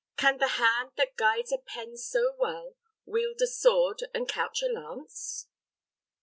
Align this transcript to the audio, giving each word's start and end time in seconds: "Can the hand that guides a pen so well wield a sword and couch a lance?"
"Can 0.17 0.39
the 0.39 0.47
hand 0.57 0.93
that 0.95 1.15
guides 1.15 1.51
a 1.51 1.59
pen 1.59 1.95
so 1.95 2.33
well 2.39 2.75
wield 3.05 3.39
a 3.39 3.45
sword 3.45 4.01
and 4.15 4.27
couch 4.27 4.63
a 4.63 4.67
lance?" 4.67 5.45